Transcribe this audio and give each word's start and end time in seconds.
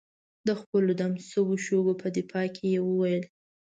د 0.47 0.49
خپلو 0.61 0.91
دم 1.01 1.13
شوو 1.29 1.53
شګو 1.65 1.93
په 2.01 2.07
دفاع 2.17 2.47
کې 2.55 2.65
یې 2.73 2.79
وویل. 2.83 3.23